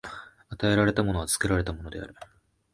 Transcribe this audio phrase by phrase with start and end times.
[0.49, 2.15] 与えられたものは作られたものである。